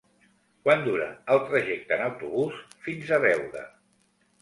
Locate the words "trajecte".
1.51-1.97